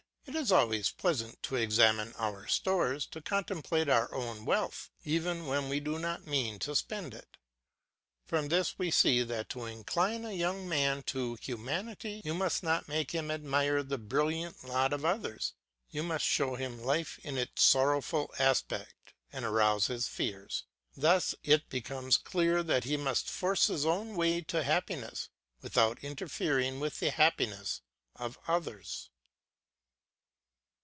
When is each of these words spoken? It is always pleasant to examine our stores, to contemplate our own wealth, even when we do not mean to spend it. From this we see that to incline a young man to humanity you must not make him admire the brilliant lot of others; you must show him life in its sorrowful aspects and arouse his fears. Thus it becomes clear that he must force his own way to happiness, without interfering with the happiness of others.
It 0.27 0.35
is 0.35 0.51
always 0.51 0.91
pleasant 0.91 1.41
to 1.43 1.55
examine 1.57 2.13
our 2.13 2.47
stores, 2.47 3.05
to 3.07 3.21
contemplate 3.21 3.89
our 3.89 4.13
own 4.13 4.45
wealth, 4.45 4.89
even 5.03 5.45
when 5.47 5.67
we 5.67 5.79
do 5.81 5.97
not 5.99 6.25
mean 6.27 6.57
to 6.59 6.75
spend 6.75 7.13
it. 7.15 7.35
From 8.27 8.47
this 8.47 8.77
we 8.77 8.91
see 8.91 9.23
that 9.23 9.49
to 9.49 9.65
incline 9.65 10.23
a 10.23 10.31
young 10.31 10.69
man 10.69 11.01
to 11.07 11.35
humanity 11.41 12.21
you 12.23 12.33
must 12.35 12.61
not 12.63 12.87
make 12.87 13.11
him 13.11 13.29
admire 13.29 13.81
the 13.83 13.97
brilliant 13.97 14.63
lot 14.63 14.93
of 14.93 15.03
others; 15.03 15.53
you 15.89 16.01
must 16.03 16.23
show 16.23 16.55
him 16.55 16.81
life 16.81 17.19
in 17.23 17.37
its 17.37 17.63
sorrowful 17.63 18.33
aspects 18.39 19.13
and 19.33 19.43
arouse 19.43 19.87
his 19.87 20.07
fears. 20.07 20.63
Thus 20.95 21.33
it 21.43 21.67
becomes 21.67 22.15
clear 22.17 22.61
that 22.63 22.83
he 22.85 22.95
must 22.95 23.29
force 23.29 23.67
his 23.67 23.85
own 23.85 24.15
way 24.15 24.41
to 24.43 24.63
happiness, 24.63 25.29
without 25.61 26.01
interfering 26.03 26.79
with 26.79 26.99
the 26.99 27.11
happiness 27.11 27.81
of 28.15 28.37
others. 28.47 29.09